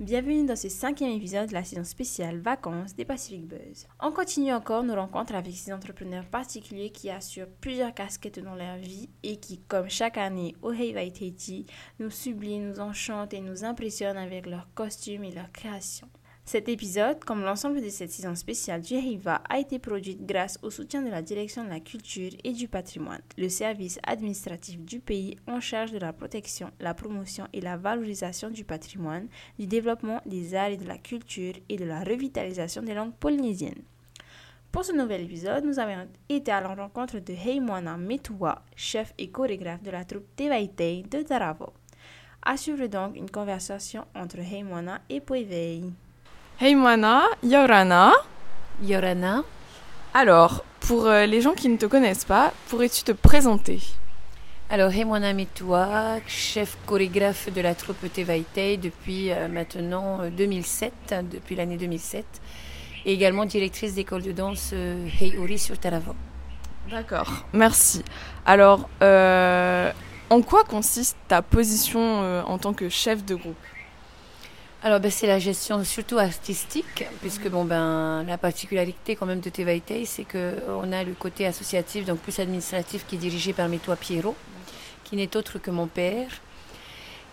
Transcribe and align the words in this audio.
Bienvenue 0.00 0.46
dans 0.46 0.56
ce 0.56 0.68
cinquième 0.68 1.12
épisode 1.12 1.48
de 1.48 1.54
la 1.54 1.62
saison 1.62 1.84
spéciale 1.84 2.40
vacances 2.40 2.96
des 2.96 3.04
Pacific 3.04 3.46
Buzz. 3.46 3.86
On 4.00 4.10
continue 4.10 4.52
encore 4.52 4.82
nos 4.82 4.96
rencontres 4.96 5.36
avec 5.36 5.54
ces 5.54 5.72
entrepreneurs 5.72 6.26
particuliers 6.26 6.90
qui 6.90 7.08
assurent 7.08 7.46
plusieurs 7.60 7.94
casquettes 7.94 8.40
dans 8.40 8.56
leur 8.56 8.78
vie 8.78 9.08
et 9.22 9.36
qui, 9.36 9.60
comme 9.68 9.88
chaque 9.88 10.18
année 10.18 10.56
au 10.60 10.72
Hey 10.72 10.92
Tahiti, 11.12 11.66
nous 12.00 12.10
subliment, 12.10 12.66
nous 12.66 12.80
enchantent 12.80 13.34
et 13.34 13.40
nous 13.40 13.62
impressionnent 13.62 14.16
avec 14.16 14.46
leurs 14.46 14.68
costumes 14.74 15.22
et 15.22 15.30
leurs 15.30 15.52
créations. 15.52 16.08
Cet 16.46 16.68
épisode, 16.68 17.24
comme 17.24 17.42
l'ensemble 17.42 17.80
de 17.80 17.88
cette 17.88 18.10
saison 18.10 18.34
spéciale 18.34 18.82
du 18.82 18.94
Heiva, 18.94 19.40
a 19.48 19.58
été 19.58 19.78
produit 19.78 20.18
grâce 20.20 20.58
au 20.62 20.68
soutien 20.68 21.00
de 21.00 21.08
la 21.08 21.22
Direction 21.22 21.64
de 21.64 21.70
la 21.70 21.80
Culture 21.80 22.32
et 22.44 22.52
du 22.52 22.68
Patrimoine, 22.68 23.22
le 23.38 23.48
service 23.48 23.98
administratif 24.02 24.78
du 24.78 25.00
pays 25.00 25.38
en 25.46 25.60
charge 25.60 25.90
de 25.92 25.98
la 25.98 26.12
protection, 26.12 26.70
la 26.80 26.92
promotion 26.92 27.48
et 27.54 27.62
la 27.62 27.78
valorisation 27.78 28.50
du 28.50 28.62
patrimoine, 28.62 29.28
du 29.58 29.66
développement 29.66 30.20
des 30.26 30.54
arts 30.54 30.68
et 30.68 30.76
de 30.76 30.86
la 30.86 30.98
culture 30.98 31.54
et 31.70 31.76
de 31.76 31.84
la 31.86 32.04
revitalisation 32.04 32.82
des 32.82 32.94
langues 32.94 33.14
polynésiennes. 33.18 33.82
Pour 34.70 34.84
ce 34.84 34.92
nouvel 34.92 35.22
épisode, 35.22 35.64
nous 35.64 35.78
avons 35.78 36.06
été 36.28 36.52
à 36.52 36.60
la 36.60 36.74
rencontre 36.74 37.20
de 37.20 37.32
Heimwana 37.32 37.96
Metua, 37.96 38.62
chef 38.76 39.14
et 39.16 39.30
chorégraphe 39.30 39.82
de 39.82 39.90
la 39.90 40.04
troupe 40.04 40.36
Tevaitei 40.36 41.04
de 41.10 41.22
Taravo. 41.22 41.72
Assure 42.42 42.86
donc 42.90 43.16
une 43.16 43.30
conversation 43.30 44.04
entre 44.14 44.40
Heimwana 44.40 45.00
et 45.08 45.20
Poivei. 45.20 45.84
Hey 46.60 46.76
Moana, 46.76 47.24
Yorana. 47.42 48.12
Yorana. 48.80 49.42
Alors, 50.14 50.64
pour 50.78 51.06
euh, 51.06 51.26
les 51.26 51.40
gens 51.40 51.52
qui 51.52 51.68
ne 51.68 51.76
te 51.76 51.86
connaissent 51.86 52.24
pas, 52.24 52.52
pourrais-tu 52.68 53.02
te 53.02 53.10
présenter? 53.10 53.80
Alors, 54.70 54.92
Hey 54.92 55.04
Moana 55.04 55.32
Mitua, 55.32 56.20
chef 56.28 56.76
chorégraphe 56.86 57.52
de 57.52 57.60
la 57.60 57.74
troupe 57.74 58.12
Tevaitei 58.12 58.76
depuis 58.76 59.32
euh, 59.32 59.48
maintenant 59.48 60.20
2007, 60.30 60.92
euh, 61.10 61.22
depuis 61.22 61.56
l'année 61.56 61.76
2007, 61.76 62.24
et 63.04 63.12
également 63.12 63.46
directrice 63.46 63.94
d'école 63.94 64.22
de 64.22 64.30
danse 64.30 64.72
Hey 65.20 65.36
Ori 65.36 65.58
sur 65.58 65.76
Taravo. 65.76 66.14
D'accord, 66.88 67.46
merci. 67.52 68.04
Alors, 68.46 68.88
en 69.00 70.42
quoi 70.42 70.62
consiste 70.62 71.16
ta 71.26 71.42
position 71.42 72.44
en 72.46 72.58
tant 72.58 72.74
que 72.74 72.88
chef 72.88 73.24
de 73.24 73.34
groupe? 73.34 73.56
Alors 74.84 75.00
ben, 75.00 75.10
c'est 75.10 75.26
la 75.26 75.38
gestion 75.38 75.82
surtout 75.82 76.18
artistique, 76.18 77.06
puisque 77.22 77.48
bon 77.48 77.64
ben 77.64 78.22
la 78.24 78.36
particularité 78.36 79.16
quand 79.16 79.24
même 79.24 79.40
de 79.40 79.48
Tevaitei, 79.48 80.04
c'est 80.04 80.24
que 80.24 80.56
on 80.68 80.92
a 80.92 81.02
le 81.02 81.14
côté 81.14 81.46
associatif, 81.46 82.04
donc 82.04 82.18
plus 82.18 82.38
administratif, 82.38 83.06
qui 83.06 83.14
est 83.14 83.18
dirigé 83.18 83.54
par 83.54 83.70
Métois 83.70 83.96
Pierrot, 83.96 84.36
qui 85.02 85.16
n'est 85.16 85.34
autre 85.38 85.58
que 85.58 85.70
mon 85.70 85.86
père. 85.86 86.28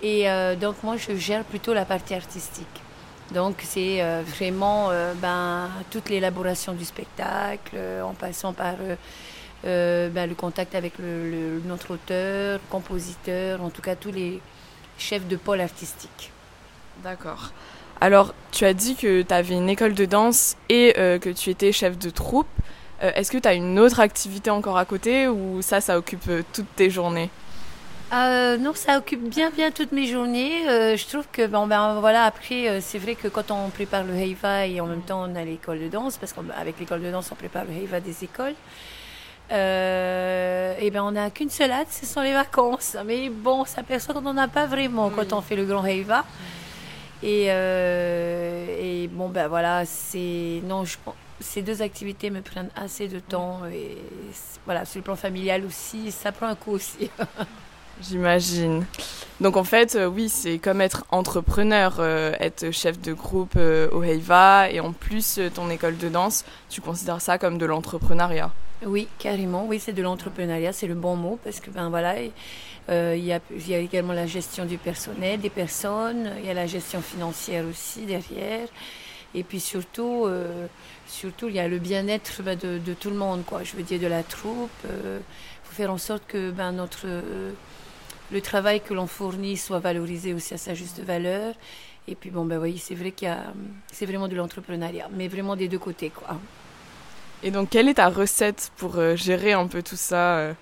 Et 0.01 0.29
euh, 0.29 0.55
donc 0.55 0.81
moi 0.81 0.95
je 0.95 1.13
gère 1.17 1.43
plutôt 1.43 1.73
la 1.73 1.83
partie 1.83 2.13
artistique. 2.13 2.81
Donc 3.33 3.57
c'est 3.63 4.01
euh, 4.01 4.21
vraiment 4.25 4.89
euh, 4.89 5.13
ben, 5.15 5.69
toute 5.89 6.09
l'élaboration 6.09 6.71
du 6.71 6.85
spectacle, 6.85 7.77
en 8.01 8.13
passant 8.13 8.53
par 8.53 8.75
ben, 9.65 10.25
le 10.29 10.35
contact 10.35 10.73
avec 10.73 10.93
notre 10.99 11.95
auteur, 11.95 12.61
compositeur, 12.69 13.61
en 13.61 13.69
tout 13.69 13.81
cas 13.81 13.97
tous 13.97 14.11
les 14.11 14.39
chefs 14.97 15.27
de 15.27 15.35
pôle 15.35 15.59
artistique. 15.59 16.30
D'accord. 17.03 17.51
Alors, 17.99 18.33
tu 18.51 18.65
as 18.65 18.73
dit 18.73 18.95
que 18.95 19.21
tu 19.21 19.33
avais 19.33 19.53
une 19.53 19.69
école 19.69 19.93
de 19.93 20.05
danse 20.05 20.55
et 20.69 20.95
euh, 20.97 21.19
que 21.19 21.29
tu 21.29 21.51
étais 21.51 21.71
chef 21.71 21.97
de 21.99 22.09
troupe. 22.09 22.47
Euh, 23.03 23.11
est-ce 23.15 23.31
que 23.31 23.37
tu 23.37 23.47
as 23.47 23.53
une 23.53 23.79
autre 23.79 23.99
activité 23.99 24.49
encore 24.49 24.77
à 24.77 24.85
côté 24.85 25.27
ou 25.27 25.61
ça, 25.61 25.81
ça 25.81 25.97
occupe 25.97 26.27
euh, 26.27 26.41
toutes 26.51 26.75
tes 26.75 26.89
journées? 26.89 27.29
Non, 28.11 28.73
ça 28.73 28.97
occupe 28.97 29.29
bien 29.29 29.51
bien 29.51 29.71
toutes 29.71 29.93
mes 29.93 30.05
journées. 30.05 30.63
je 30.67 31.07
trouve 31.07 31.25
que 31.31 31.47
bon 31.47 31.65
ben 31.65 32.01
voilà 32.01 32.25
après 32.25 32.81
c'est 32.81 32.97
vrai 32.97 33.15
que 33.15 33.29
quand 33.29 33.51
on 33.51 33.69
prépare 33.69 34.03
le 34.03 34.13
Heiva 34.13 34.67
et 34.67 34.81
en 34.81 34.85
même 34.85 35.01
temps 35.01 35.23
on 35.25 35.33
a 35.33 35.45
l'école 35.45 35.79
de 35.79 35.87
danse 35.87 36.17
parce 36.17 36.33
qu'avec 36.33 36.77
l'école 36.77 37.01
de 37.01 37.09
danse 37.09 37.29
on 37.31 37.35
prépare 37.35 37.63
le 37.63 37.71
Heiva 37.71 38.01
des 38.01 38.25
écoles. 38.25 38.55
et 39.49 40.91
ben 40.91 41.01
on 41.03 41.11
n'a 41.11 41.29
qu'une 41.29 41.49
seule 41.49 41.71
hâte, 41.71 41.87
ce 41.89 42.05
sont 42.05 42.19
les 42.19 42.33
vacances. 42.33 42.97
Mais 43.05 43.29
bon, 43.29 43.63
ça 43.63 43.75
s'aperçoit 43.75 44.13
qu'on 44.13 44.21
n'en 44.21 44.35
a 44.35 44.49
pas 44.49 44.65
vraiment 44.65 45.09
quand 45.09 45.31
on 45.31 45.39
fait 45.39 45.55
le 45.55 45.63
grand 45.63 45.85
Heiva. 45.85 46.25
Et, 47.23 47.47
euh, 47.49 48.65
et 48.79 49.07
bon, 49.07 49.29
ben 49.29 49.47
voilà, 49.47 49.85
c'est. 49.85 50.61
Non, 50.63 50.85
je 50.85 50.97
ces 51.39 51.63
deux 51.63 51.81
activités 51.81 52.29
me 52.29 52.41
prennent 52.41 52.69
assez 52.75 53.07
de 53.07 53.19
temps. 53.19 53.61
Et 53.71 53.97
voilà, 54.65 54.85
sur 54.85 54.99
le 54.99 55.03
plan 55.03 55.15
familial 55.15 55.65
aussi, 55.65 56.11
ça 56.11 56.31
prend 56.31 56.47
un 56.47 56.55
coup 56.55 56.71
aussi. 56.71 57.09
J'imagine. 58.01 58.85
Donc 59.39 59.57
en 59.57 59.63
fait, 59.63 59.95
euh, 59.95 60.05
oui, 60.07 60.29
c'est 60.29 60.59
comme 60.59 60.81
être 60.81 61.03
entrepreneur, 61.09 61.97
euh, 61.99 62.33
être 62.39 62.71
chef 62.71 62.99
de 62.99 63.13
groupe 63.13 63.55
au 63.55 64.03
Heiva 64.03 64.69
et 64.69 64.79
en 64.79 64.91
plus 64.91 65.39
ton 65.53 65.69
école 65.69 65.97
de 65.97 66.09
danse, 66.09 66.45
tu 66.69 66.81
considères 66.81 67.21
ça 67.21 67.37
comme 67.37 67.57
de 67.57 67.65
l'entrepreneuriat? 67.65 68.51
Oui, 68.83 69.07
carrément. 69.19 69.65
Oui, 69.67 69.79
c'est 69.79 69.93
de 69.93 70.01
l'entrepreneuriat, 70.01 70.73
c'est 70.73 70.87
le 70.87 70.95
bon 70.95 71.15
mot 71.15 71.39
parce 71.43 71.59
que 71.59 71.69
ben 71.69 71.89
voilà. 71.89 72.15
Euh, 72.89 73.15
il, 73.15 73.23
y 73.25 73.33
a, 73.33 73.77
également 73.77 74.13
la 74.13 74.25
gestion 74.25 74.65
du 74.65 74.77
personnel, 74.79 75.39
des 75.39 75.51
personnes, 75.51 76.31
il 76.39 76.45
y 76.45 76.49
a 76.49 76.53
la 76.55 76.65
gestion 76.65 77.01
financière 77.01 77.63
aussi 77.69 78.01
derrière. 78.01 78.67
Et 79.35 79.43
puis 79.43 79.59
surtout, 79.59 80.25
euh, 80.25 80.65
surtout 81.07 81.47
il 81.47 81.55
y 81.55 81.59
a 81.59 81.67
le 81.67 81.77
bien-être 81.77 82.41
de, 82.43 82.79
de, 82.79 82.93
tout 82.93 83.11
le 83.11 83.15
monde, 83.15 83.45
quoi. 83.45 83.63
Je 83.63 83.75
veux 83.75 83.83
dire 83.83 83.99
de 83.99 84.07
la 84.07 84.23
troupe. 84.23 84.71
Il 84.83 84.89
euh, 84.89 85.19
faut 85.63 85.75
faire 85.75 85.91
en 85.91 85.99
sorte 85.99 86.23
que 86.27 86.49
ben, 86.49 86.71
notre, 86.71 87.05
le 88.31 88.41
travail 88.41 88.81
que 88.81 88.95
l'on 88.95 89.07
fournit 89.07 89.57
soit 89.57 89.79
valorisé 89.79 90.33
aussi 90.33 90.55
à 90.55 90.57
sa 90.57 90.73
juste 90.73 91.01
valeur. 91.01 91.53
Et 92.07 92.15
puis 92.15 92.31
bon, 92.31 92.45
ben 92.45 92.59
oui, 92.59 92.79
c'est 92.79 92.95
vrai 92.95 93.11
qu'il 93.11 93.27
y 93.27 93.31
a, 93.31 93.53
c'est 93.91 94.07
vraiment 94.07 94.27
de 94.27 94.35
l'entrepreneuriat, 94.35 95.07
mais 95.13 95.27
vraiment 95.27 95.55
des 95.55 95.67
deux 95.67 95.79
côtés, 95.79 96.09
quoi. 96.09 96.39
Et 97.43 97.51
donc, 97.51 97.69
quelle 97.69 97.87
est 97.89 97.95
ta 97.95 98.09
recette 98.09 98.71
pour 98.77 98.99
gérer 99.15 99.53
un 99.53 99.67
peu 99.67 99.81
tout 99.81 99.95
ça 99.95 100.53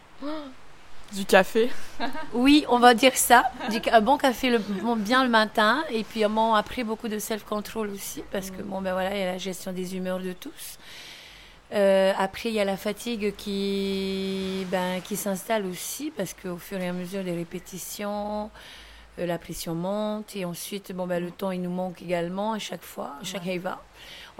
du 1.14 1.26
café? 1.26 1.70
Oui, 2.34 2.66
on 2.70 2.80
va 2.80 2.94
dire 2.94 3.16
ça. 3.16 3.44
Du, 3.70 3.82
un 3.92 4.02
bon 4.02 4.18
café 4.18 4.50
le, 4.50 4.60
bien 4.96 5.24
le 5.24 5.30
matin 5.30 5.84
et 5.90 6.04
puis 6.04 6.24
bon, 6.26 6.54
après 6.54 6.84
beaucoup 6.84 7.08
de 7.08 7.20
self-control 7.20 7.90
aussi 7.90 8.24
parce 8.32 8.52
que 8.52 8.62
bon 8.62 8.82
ben 8.82 8.94
voilà, 8.94 9.14
il 9.16 9.20
y 9.20 9.24
a 9.24 9.32
la 9.34 9.38
gestion 9.38 9.74
des 9.74 9.96
humeurs 9.96 10.20
de 10.20 10.34
tous. 10.34 10.78
Euh, 11.72 12.14
après, 12.18 12.50
il 12.50 12.56
y 12.56 12.60
a 12.60 12.66
la 12.66 12.78
fatigue 12.78 13.36
qui, 13.36 14.66
ben, 14.72 15.02
qui 15.02 15.16
s'installe 15.16 15.66
aussi 15.66 16.12
parce 16.16 16.34
qu'au 16.34 16.58
fur 16.58 16.80
et 16.80 16.88
à 16.88 16.94
mesure 16.94 17.24
des 17.24 17.36
répétitions, 17.36 18.50
euh, 19.20 19.26
la 19.26 19.38
pression 19.38 19.76
monte 19.76 20.36
et 20.36 20.46
ensuite, 20.46 20.92
bon, 20.94 21.06
ben, 21.06 21.24
le 21.24 21.30
temps, 21.30 21.52
il 21.52 21.62
nous 21.62 21.70
manque 21.70 22.02
également 22.02 22.54
à 22.54 22.60
chaque 22.60 22.84
fois, 22.84 23.14
à 23.22 23.24
chaque 23.24 23.46
ouais. 23.46 23.62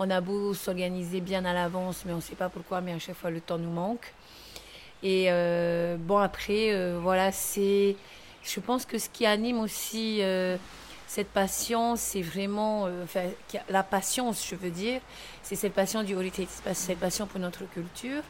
On 0.02 0.10
a 0.12 0.22
beau 0.22 0.54
s'organiser 0.54 1.20
bien 1.20 1.44
à 1.44 1.54
l'avance, 1.54 2.04
mais 2.06 2.14
on 2.14 2.18
ne 2.18 2.22
sait 2.22 2.36
pas 2.36 2.48
pourquoi, 2.48 2.80
mais 2.80 2.94
à 2.94 3.00
chaque 3.00 3.18
fois, 3.18 3.30
le 3.30 3.42
temps 3.42 3.58
nous 3.58 3.70
manque. 3.70 4.14
Et 5.04 5.26
euh, 5.28 5.98
bon, 6.00 6.20
après, 6.20 6.74
euh, 6.74 6.98
voilà, 7.04 7.34
c'est. 7.34 7.98
Je 8.42 8.60
pense 8.62 8.86
que 8.86 8.98
ce 8.98 9.10
qui 9.10 9.26
anime 9.26 9.60
aussi 9.60 10.20
euh, 10.22 10.56
cette 11.06 11.28
passion, 11.28 11.98
c'est 11.98 12.22
vraiment. 12.22 12.88
enfin, 13.04 13.26
la 13.70 13.84
patience, 13.84 14.48
je 14.50 14.56
veux 14.56 14.70
dire, 14.70 15.02
c'est 15.44 15.58
cette 15.58 15.74
passion 15.74 16.02
du 16.02 16.14
heritage, 16.14 16.48
cette 16.72 17.00
passion 17.00 17.28
pour 17.28 17.42
notre 17.42 17.66
culture. 17.70 18.24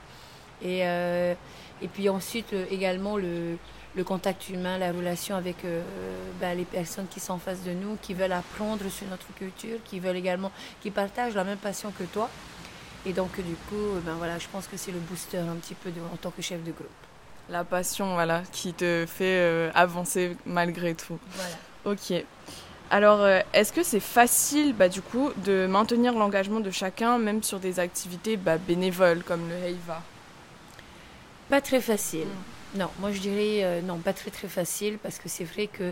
Et 0.64 1.88
puis 1.94 2.10
ensuite, 2.10 2.52
également, 2.72 3.16
le, 3.16 3.60
le, 3.96 4.04
contact 4.04 4.50
humain, 4.50 4.78
la 4.78 4.92
relation 4.92 5.36
avec 5.36 5.58
ben, 6.40 6.58
les 6.58 6.66
personnes 6.66 7.08
qui 7.10 7.20
sont 7.20 7.34
en 7.34 7.40
face 7.40 7.64
de 7.64 7.72
nous, 7.72 7.98
qui 8.02 8.14
veulent 8.14 8.32
apprendre 8.32 8.90
sur 8.90 9.08
notre 9.08 9.34
culture, 9.34 9.80
qui 9.86 10.00
veulent 10.00 10.18
également. 10.18 10.52
qui 10.82 10.92
partagent 10.92 11.36
la 11.36 11.44
même 11.44 11.58
passion 11.58 11.92
que 11.92 12.04
toi. 12.04 12.30
Et 13.06 13.14
donc, 13.14 13.36
du 13.38 13.56
coup, 13.70 14.00
ben 14.06 14.16
voilà, 14.16 14.38
je 14.40 14.48
pense 14.52 14.68
que 14.68 14.76
c'est 14.76 14.92
le 14.92 15.00
booster 15.00 15.38
un 15.38 15.56
petit 15.56 15.74
peu 15.74 15.90
de, 15.90 16.02
en 16.02 16.18
tant 16.18 16.32
que 16.32 16.42
chef 16.42 16.64
de 16.64 16.72
groupe. 16.72 16.88
La 17.50 17.64
passion, 17.64 18.14
voilà, 18.14 18.44
qui 18.52 18.74
te 18.74 19.06
fait 19.08 19.40
euh, 19.40 19.72
avancer 19.74 20.38
malgré 20.46 20.94
tout. 20.94 21.18
Voilà. 21.32 21.56
Ok. 21.86 22.24
Alors, 22.92 23.22
euh, 23.22 23.40
est-ce 23.54 23.72
que 23.72 23.84
c'est 23.84 24.00
facile, 24.00 24.74
bah, 24.74 24.90
du 24.90 25.02
coup, 25.02 25.32
de 25.38 25.66
maintenir 25.66 26.14
l'engagement 26.14 26.60
de 26.60 26.72
chacun, 26.72 27.18
même 27.18 27.42
sur 27.42 27.60
des 27.60 27.80
activités 27.80 28.36
bah, 28.36 28.58
bénévoles 28.58 29.24
comme 29.24 29.48
le 29.48 29.56
Heiva 29.56 30.02
Pas 31.50 31.62
très 31.62 31.82
facile. 31.82 32.28
Mm. 32.28 32.59
Non, 32.76 32.90
moi 33.00 33.12
je 33.12 33.20
dirais 33.20 33.64
euh, 33.64 33.82
non, 33.82 33.98
pas 33.98 34.14
très 34.14 34.30
très 34.32 34.48
facile 34.48 35.00
parce 35.02 35.18
que 35.18 35.28
c'est 35.28 35.44
vrai 35.44 35.68
que 35.68 35.92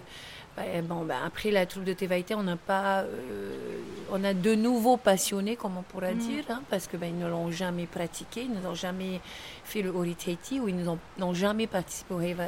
bon, 0.83 1.05
ben, 1.05 1.17
après 1.25 1.51
la 1.51 1.65
troupe 1.65 1.83
de 1.83 1.93
Tevaïté, 1.93 2.35
on 2.35 2.43
n'a 2.43 2.55
pas, 2.55 3.01
euh, 3.01 3.79
on 4.11 4.23
a 4.23 4.33
de 4.33 4.55
nouveaux 4.55 4.97
passionnés, 4.97 5.55
comme 5.55 5.77
on 5.77 5.83
pourrait 5.83 6.15
mm. 6.15 6.19
dire, 6.19 6.43
hein, 6.49 6.61
parce 6.69 6.87
que 6.87 6.97
ben, 6.97 7.07
ils 7.07 7.17
ne 7.17 7.27
l'ont 7.27 7.51
jamais 7.51 7.85
pratiqué, 7.85 8.43
ils 8.43 8.61
n'ont 8.61 8.75
jamais 8.75 9.21
fait 9.63 9.81
le 9.81 9.89
Oriteiti 9.89 10.59
ou 10.59 10.67
ils 10.67 10.75
n'ont 11.17 11.33
jamais 11.33 11.67
participé 11.67 12.13
au 12.13 12.21
Heva 12.21 12.45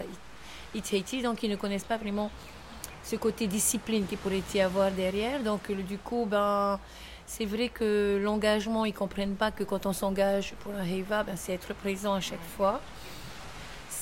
Iteiti, 0.76 1.22
donc 1.22 1.44
ils 1.44 1.50
ne 1.50 1.56
connaissent 1.56 1.84
pas 1.84 1.98
vraiment 1.98 2.32
ce 3.04 3.16
côté 3.16 3.48
discipline 3.48 4.06
qu'il 4.06 4.18
pourrait 4.18 4.44
y 4.54 4.62
avoir 4.62 4.92
derrière. 4.92 5.42
Donc 5.42 5.72
du 5.72 5.98
coup, 5.98 6.28
ben 6.30 6.80
c'est 7.26 7.46
vrai 7.46 7.70
que 7.70 8.20
l'engagement, 8.22 8.86
ils 8.86 8.94
comprennent 8.94 9.36
pas 9.36 9.52
que 9.52 9.64
quand 9.64 9.86
on 9.86 9.94
s'engage 9.94 10.56
pour 10.62 10.74
un 10.74 10.84
Heva, 10.84 11.24
ben, 11.24 11.36
c'est 11.36 11.54
être 11.54 11.74
présent 11.76 12.14
à 12.14 12.22
chaque 12.22 12.44
fois 12.58 12.82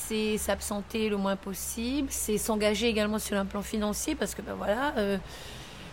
c'est 0.08 0.38
s'absenter 0.38 1.10
le 1.10 1.18
moins 1.18 1.36
possible, 1.36 2.08
c'est 2.10 2.38
s'engager 2.38 2.88
également 2.88 3.18
sur 3.18 3.36
un 3.36 3.44
plan 3.44 3.60
financier 3.60 4.14
parce 4.14 4.34
que 4.34 4.40
ben 4.40 4.54
voilà, 4.54 4.94
euh, 4.96 5.18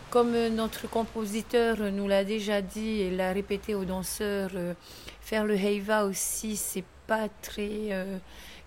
comme 0.09 0.31
notre 0.47 0.89
compositeur 0.89 1.77
nous 1.91 2.07
l'a 2.07 2.23
déjà 2.23 2.61
dit 2.61 3.01
et 3.01 3.11
l'a 3.11 3.33
répété 3.33 3.75
aux 3.75 3.83
danseurs, 3.83 4.51
euh, 4.55 4.73
faire 5.19 5.43
le 5.43 5.55
heiva 5.55 6.05
aussi, 6.05 6.55
c'est 6.55 6.85
pas 7.07 7.27
très, 7.41 7.91
euh, 7.91 8.17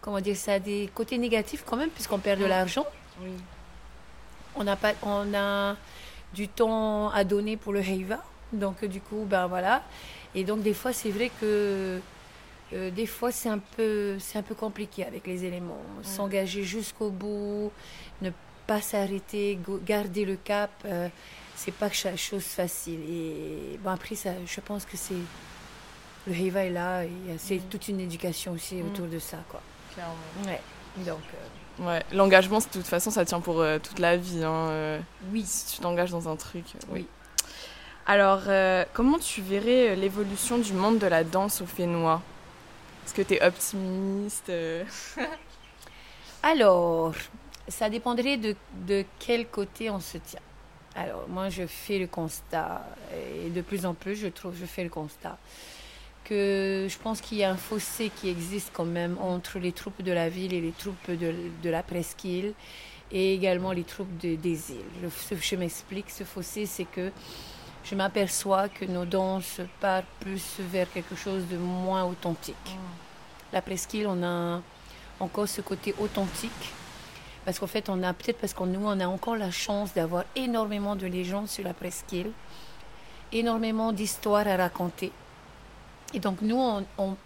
comment 0.02 0.20
dire, 0.20 0.36
ça 0.36 0.54
a 0.54 0.58
des 0.58 0.90
côtés 0.94 1.16
négatifs 1.16 1.64
quand 1.64 1.76
même 1.76 1.90
puisqu'on 1.90 2.18
perd 2.18 2.40
de 2.40 2.46
l'argent. 2.46 2.84
Oui. 3.22 3.30
On 4.54 4.64
n'a 4.64 4.76
pas, 4.76 4.92
on 5.02 5.32
a 5.34 5.76
du 6.34 6.48
temps 6.48 7.08
à 7.10 7.24
donner 7.24 7.56
pour 7.56 7.72
le 7.72 7.80
heiva, 7.80 8.22
donc 8.52 8.84
du 8.84 9.00
coup, 9.00 9.24
ben 9.26 9.46
voilà. 9.46 9.82
Et 10.34 10.44
donc 10.44 10.62
des 10.62 10.74
fois, 10.74 10.92
c'est 10.92 11.10
vrai 11.10 11.30
que 11.40 12.00
euh, 12.73 12.91
des 12.91 13.06
fois, 13.06 13.32
c'est 13.32 13.49
un 13.49 13.59
peu, 13.59 14.19
c'est 14.19 14.38
un 14.38 14.43
peu 14.43 14.55
compliqué 14.55 15.05
avec 15.05 15.26
les 15.26 15.44
éléments. 15.44 15.81
S'engager 16.03 16.62
jusqu'au 16.65 17.11
bout, 17.11 17.73
ne 18.23 18.31
pas 18.67 18.81
s'arrêter, 18.81 19.59
garder 19.87 20.25
le 20.25 20.37
cap, 20.37 20.70
euh, 20.85 21.09
c'est 21.56 21.73
pas 21.75 21.91
chose 21.91 22.44
facile. 22.44 23.00
Et 23.11 23.79
bon, 23.82 23.91
après, 23.91 24.15
ça, 24.15 24.31
je 24.47 24.61
pense 24.61 24.85
que 24.85 24.97
c'est 24.97 25.15
le 26.26 26.35
Heiva 26.35 26.65
est 26.65 26.70
là, 26.70 27.05
et 27.05 27.11
c'est 27.38 27.59
toute 27.70 27.88
une 27.88 28.00
éducation 28.00 28.53
aussi 28.53 28.76
Mm. 28.76 28.87
autour 28.88 29.06
de 29.06 29.19
ça, 29.19 29.38
quoi. 29.49 29.62
Clairement. 29.94 30.15
Ouais. 30.47 30.61
Donc, 31.06 31.20
euh, 31.35 31.87
Ouais, 31.87 32.03
l'engagement, 32.12 32.59
c'est- 32.61 32.69
de 32.75 32.79
toute 32.81 32.87
façon, 32.88 33.11
ça 33.12 33.25
tient 33.25 33.41
pour 33.41 33.61
euh, 33.61 33.79
toute 33.79 34.00
la 34.00 34.17
vie. 34.17 34.43
hein, 34.44 34.69
euh, 34.70 34.99
oui. 35.32 35.44
si 35.47 35.76
tu 35.76 35.81
t'engages 35.81 36.11
dans 36.11 36.29
un 36.29 36.35
truc. 36.37 36.65
euh, 36.75 36.79
Oui. 36.93 37.06
Alors, 38.05 38.43
euh, 38.49 38.85
comment 38.94 39.19
tu 39.19 39.41
verrais 39.43 39.94
l'évolution 39.94 40.59
du 40.59 40.73
monde 40.73 40.99
de 40.99 41.06
la 41.06 41.25
danse 41.25 41.61
au 41.61 41.67
Fénois? 41.67 42.20
Est-ce 43.08 43.14
que 43.14 43.22
tu 43.22 43.34
es 43.37 43.43
optimiste 43.43 44.50
euh? 44.50 44.84
Alors, 46.43 47.14
ça 47.66 47.88
dépendrait 47.88 48.37
de, 48.37 48.55
de 48.87 49.02
quel 49.19 49.46
côté 49.46 49.88
on 49.88 49.99
se 49.99 50.19
tient. 50.19 50.43
Alors, 50.94 51.26
moi, 51.26 51.49
je 51.49 51.66
fais 51.66 51.99
le 51.99 52.06
constat, 52.06 52.84
et 53.46 53.49
de 53.49 53.62
plus 53.62 53.87
en 53.87 53.94
plus, 53.94 54.14
je 54.14 54.26
trouve, 54.26 54.55
je 54.60 54.66
fais 54.66 54.84
le 54.84 54.90
constat, 54.90 55.38
que 56.22 56.87
je 56.87 56.99
pense 56.99 57.22
qu'il 57.22 57.38
y 57.38 57.44
a 57.44 57.50
un 57.50 57.56
fossé 57.56 58.10
qui 58.14 58.28
existe 58.28 58.72
quand 58.75 58.84
même 58.84 59.16
entre 59.22 59.58
les 59.58 59.72
troupes 59.72 60.02
de 60.02 60.12
la 60.12 60.28
ville 60.28 60.52
et 60.52 60.60
les 60.60 60.72
troupes 60.72 61.10
de, 61.10 61.32
de 61.62 61.70
la 61.70 61.82
presqu'île, 61.82 62.52
et 63.10 63.32
également 63.32 63.72
les 63.72 63.84
troupes 63.84 64.19
de- 64.19 64.34
des 64.37 64.72
îles. 64.72 65.10
Je 65.40 65.56
m'explique, 65.56 66.10
ce 66.10 66.25
fossé, 66.25 66.66
c'est 66.66 66.84
que 66.84 67.10
je 67.88 67.94
m'aperçois 67.94 68.69
que 68.69 68.85
nos 68.85 69.05
danses 69.05 69.61
partent 69.81 70.05
plus 70.20 70.43
vers 70.58 70.90
quelque 70.93 71.17
chose 71.17 71.46
de 71.49 71.56
moins 71.56 72.05
authentique. 72.05 72.76
La 73.52 73.62
presqu'île, 73.62 74.06
on 74.06 74.23
a 74.23 74.61
encore 75.20 75.49
ce 75.49 75.61
côté 75.62 75.94
authentique. 75.99 76.73
Parce 77.44 77.58
qu'en 77.58 77.67
fait, 77.67 77.88
on 77.88 78.02
a 78.02 78.12
peut-être 78.12 78.38
parce 78.38 78.52
qu'on 78.52 78.67
nous, 78.67 78.85
on 78.87 79.00
a 79.00 79.06
encore 79.06 79.37
la 79.37 79.50
chance 79.50 79.94
d'avoir 79.94 80.25
énormément 80.37 80.96
de 80.96 81.06
légendes 81.06 81.49
sur 81.49 81.64
la 81.64 81.73
presqu'île, 81.73 82.31
énormément 83.32 83.93
d'histoires 83.93 84.46
à 84.46 84.56
raconter. 84.56 85.11
Et 86.12 86.20
donc 86.20 86.43
nous, 86.43 86.56
on, 86.58 86.84
on- 86.99 87.17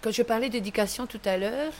quand 0.00 0.12
je 0.12 0.22
parlais 0.22 0.48
d'éducation 0.48 1.06
tout 1.06 1.20
à 1.24 1.36
l'heure, 1.36 1.72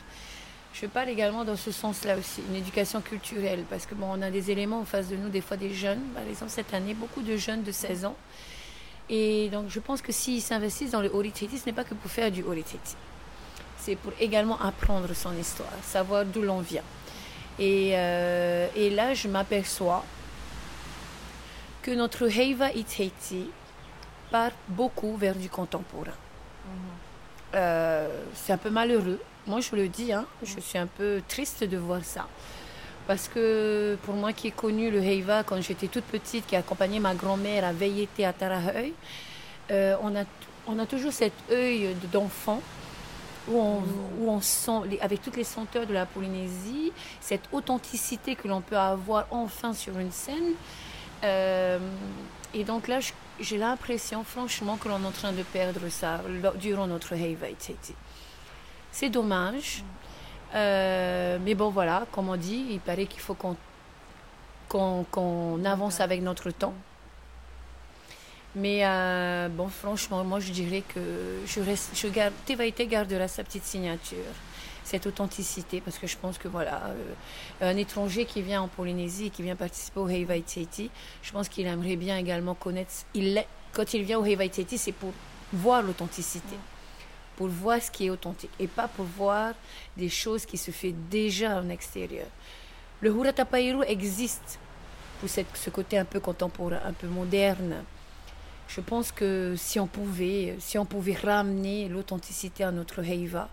je 0.73 0.87
parle 0.87 1.09
également 1.09 1.45
dans 1.45 1.57
ce 1.57 1.73
sens-là 1.73 2.17
aussi, 2.17 2.43
une 2.49 2.57
éducation 2.57 3.01
culturelle, 3.01 3.65
parce 3.69 3.87
que 3.87 3.95
bon, 3.95 4.07
on 4.11 4.23
a 4.23 4.31
des 4.31 4.51
éléments 4.51 4.81
en 4.81 4.85
face 4.85 5.09
de 5.09 5.17
nous, 5.17 5.29
des 5.29 5.41
fois 5.41 5.57
des 5.57 5.73
jeunes, 5.73 6.01
par 6.15 6.23
exemple 6.23 6.51
cette 6.51 6.73
année, 6.73 6.95
beaucoup 6.95 7.23
de 7.23 7.37
jeunes 7.37 7.63
de 7.63 7.73
16 7.73 8.05
ans. 8.05 8.17
Et 9.09 9.49
donc 9.51 9.69
je 9.69 9.81
pense 9.81 10.01
que 10.01 10.13
s'ils 10.13 10.41
s'investissent 10.41 10.93
dans 10.93 11.01
le 11.01 11.09
Horiteti, 11.13 11.59
ce 11.59 11.67
n'est 11.67 11.73
pas 11.73 11.85
que 11.85 11.95
pour 11.95 12.11
faire 12.11 12.31
du 12.31 12.45
Horiteti. 12.45 12.95
C'est 13.79 13.97
pour 13.97 14.13
également 14.21 14.61
apprendre 14.61 15.13
son 15.15 15.37
histoire, 15.37 15.73
savoir 15.83 16.25
d'où 16.25 16.43
l'on 16.43 16.61
vient. 16.61 16.85
Et, 17.59 17.93
euh, 17.95 18.69
et 18.77 18.91
là, 18.91 19.15
je 19.15 19.27
m'aperçois 19.27 20.05
que 21.83 21.91
notre 21.91 22.31
Heiva 22.31 22.73
Iteti 22.73 23.51
part 24.31 24.53
beaucoup 24.69 25.17
vers 25.17 25.35
du 25.35 25.49
contemporain. 25.49 26.13
Euh, 27.55 28.09
c'est 28.35 28.53
un 28.53 28.59
peu 28.59 28.71
malheureux. 28.71 29.21
Moi, 29.47 29.61
je 29.61 29.75
le 29.75 29.89
dis, 29.89 30.13
hein, 30.13 30.27
je 30.43 30.61
suis 30.61 30.79
un 30.79 30.87
peu 30.87 31.23
triste 31.29 31.65
de 31.65 31.77
voir 31.77 32.05
ça. 32.05 32.27
Parce 33.07 33.27
que 33.29 33.97
pour 34.05 34.15
moi 34.15 34.33
qui 34.33 34.49
ai 34.49 34.51
connu 34.53 34.91
le 34.91 35.03
Heiva 35.03 35.43
quand 35.43 35.61
j'étais 35.61 35.89
toute 35.89 36.05
petite, 36.05 36.47
qui 36.47 36.55
a 36.55 36.61
accompagné 36.61 37.01
ma 37.01 37.15
grand-mère 37.15 37.65
à 37.65 37.73
Veilleté 37.73 38.25
à 38.25 38.33
Taraheuil, 38.33 38.93
euh, 39.71 39.97
on, 40.03 40.15
a, 40.15 40.25
on 40.67 40.79
a 40.79 40.87
toujours 40.87 41.13
cet 41.13 41.33
œil 41.51 41.95
de- 42.01 42.07
d'enfant 42.07 42.61
où 43.49 43.59
on, 43.59 43.79
où 44.21 44.31
on 44.31 44.41
sent, 44.41 44.83
les- 44.89 45.01
avec 45.01 45.23
toutes 45.23 45.37
les 45.37 45.45
senteurs 45.45 45.87
de 45.87 45.95
la 45.95 46.07
Polynésie, 46.07 46.93
cette 47.21 47.49
authenticité 47.51 48.37
que 48.37 48.47
l'on 48.47 48.61
peut 48.61 48.77
avoir 48.77 49.27
enfin 49.31 49.73
sur 49.73 49.99
une 49.99 50.13
scène. 50.13 50.53
Euh, 51.25 51.79
et 52.55 52.63
donc 52.65 52.87
là, 52.87 53.01
j'ai 53.41 53.59
l'impression, 53.59 54.23
franchement, 54.23 54.77
que 54.77 54.89
l'on 54.89 55.03
est 55.03 55.07
en 55.07 55.11
train 55.11 55.33
de 55.33 55.43
perdre 55.43 55.89
ça 55.89 56.21
durant 56.61 56.87
notre 56.87 57.15
Heiva 57.15 57.49
Iteti. 57.49 57.95
C'est 58.93 59.11
dommage. 59.11 59.83
Euh, 60.55 61.39
mais 61.43 61.55
bon, 61.55 61.71
voilà, 61.71 62.07
comme 62.13 62.29
on 62.29 62.37
dit, 62.37 62.67
il 62.71 62.81
paraît 62.81 63.07
qu'il 63.07 63.21
faut 63.21 63.37
qu'on 64.69 65.65
avance 65.65 66.01
avec 66.01 66.23
notre 66.23 66.51
temps. 66.51 66.75
Mais 68.57 68.81
euh, 68.85 69.49
bon, 69.49 69.69
franchement, 69.69 70.25
moi 70.25 70.41
je 70.41 70.51
dirais 70.51 70.83
que 70.93 71.01
je 71.47 71.61
reste, 71.61 71.91
je 71.95 72.09
garde, 72.09 72.33
gardera 72.89 73.29
sa 73.29 73.45
petite 73.45 73.63
signature, 73.65 74.19
cette 74.83 75.07
authenticité, 75.07 75.81
parce 75.81 75.99
que 75.99 76.09
je 76.09 76.17
pense 76.17 76.37
que 76.37 76.49
voilà, 76.49 76.83
euh, 77.63 77.71
un 77.73 77.77
étranger 77.77 78.25
qui 78.25 78.43
vient 78.43 78.63
en 78.63 78.67
Polynésie 78.69 79.27
et 79.27 79.31
qui 79.31 79.45
vient 79.45 79.55
participer 79.55 80.01
au 80.01 80.09
Heiva 80.09 80.37
Iteti, 80.37 80.91
je 81.23 81.31
pense 81.31 81.49
qu'il 81.49 81.65
aimerait 81.69 81.95
bien 81.95 82.17
également 82.19 82.55
connaître. 82.57 82.91
Il, 83.15 83.39
est- 83.39 83.47
quand 83.73 83.95
il 83.95 84.03
vient 84.03 84.19
au 84.19 84.25
Heiva 84.25 84.45
Iteti, 84.45 84.79
c'est 84.79 84.91
pour 84.91 85.13
voir 85.53 85.83
l'authenticité, 85.83 86.57
pour 87.41 87.49
voir 87.49 87.81
ce 87.81 87.91
qui 87.91 88.05
est 88.05 88.11
authentique, 88.11 88.51
et 88.59 88.67
pas 88.67 88.87
pour 88.87 89.07
voir 89.07 89.55
des 89.97 90.11
choses 90.11 90.45
qui 90.45 90.59
se 90.59 90.71
fait 90.71 90.93
déjà 91.11 91.57
en 91.57 91.71
extérieur. 91.71 92.27
Le 93.01 93.09
Huratapairu 93.09 93.83
existe 93.87 94.59
pour 95.19 95.31
cette- 95.31 95.57
ce 95.57 95.71
côté 95.71 95.97
un 95.97 96.05
peu 96.05 96.21
contemporain, 96.21 96.81
un 96.85 96.93
peu 96.93 97.07
moderne. 97.07 97.77
Je 98.69 98.83
pense 98.83 99.11
que 99.11 99.55
si 99.57 99.81
on 99.81 99.87
pouvait, 99.87 100.55
si 100.59 100.77
on 100.77 100.85
pouvait 100.85 101.15
ramener 101.15 101.89
l'authenticité 101.89 102.63
à 102.63 102.71
notre 102.73 103.01
Heiva, 103.03 103.49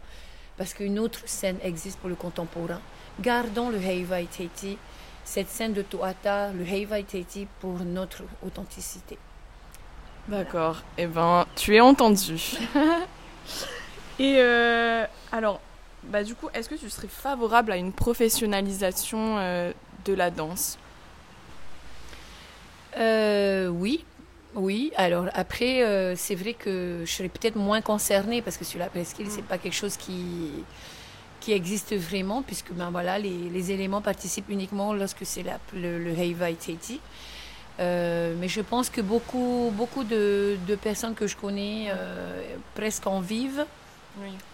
parce 0.58 0.74
qu'une 0.74 1.00
autre 1.00 1.22
scène 1.26 1.58
existe 1.64 1.98
pour 2.00 2.10
le 2.10 2.16
contemporain, 2.16 2.82
gardons 3.22 3.70
le 3.70 3.78
Heiva 3.82 4.20
Iteti, 4.20 4.78
cette 5.24 5.48
scène 5.50 5.72
de 5.72 5.82
Toata, 5.82 6.52
le 6.52 6.68
Heiva 6.68 7.00
Iteti 7.00 7.48
pour 7.62 7.80
notre 7.80 8.24
authenticité. 8.46 9.18
D'accord. 10.28 10.82
Eh 10.98 11.08
ben, 11.08 11.46
tu 11.56 11.74
es 11.74 11.80
entendu. 11.80 12.36
Et 14.20 14.36
euh, 14.38 15.06
alors, 15.32 15.60
bah 16.04 16.24
du 16.24 16.34
coup, 16.36 16.50
est-ce 16.54 16.70
que 16.70 16.76
tu 16.76 16.90
serais 16.90 17.08
favorable 17.08 17.72
à 17.72 17.78
une 17.78 17.92
professionnalisation 17.94 19.38
euh, 19.38 19.72
de 20.06 20.14
la 20.14 20.32
danse? 20.32 20.78
Euh, 22.98 23.68
oui, 23.68 24.06
oui. 24.56 24.92
Alors 24.96 25.26
après, 25.34 25.84
euh, 25.84 26.16
c'est 26.16 26.36
vrai 26.36 26.54
que 26.54 27.04
je 27.06 27.12
serais 27.12 27.30
peut-être 27.30 27.56
moins 27.58 27.82
concernée 27.82 28.42
parce 28.42 28.58
que 28.58 28.66
sur 28.66 28.80
la 28.80 28.88
presqu'île, 28.88 29.28
c'est 29.30 29.44
pas 29.44 29.58
quelque 29.58 29.76
chose 29.76 29.98
qui 29.98 30.52
qui 31.40 31.54
existe 31.54 31.96
vraiment 31.96 32.42
puisque 32.42 32.72
ben 32.72 32.90
voilà, 32.90 33.20
les, 33.20 33.50
les 33.50 33.72
éléments 33.72 34.02
participent 34.02 34.50
uniquement 34.50 34.92
lorsque 34.94 35.24
c'est 35.26 35.44
la- 35.44 35.60
le, 35.74 36.00
le 36.00 36.10
Heiva. 36.18 36.48
Euh, 37.80 38.34
mais 38.40 38.48
je 38.48 38.62
pense 38.62 38.90
que 38.90 39.02
beaucoup, 39.02 39.72
beaucoup 39.76 40.04
de, 40.04 40.58
de 40.68 40.76
personnes 40.76 41.14
que 41.14 41.28
je 41.28 41.38
connais 41.38 41.90
euh, 41.92 42.56
presque 42.74 43.06
en 43.06 43.20
vivent 43.22 43.66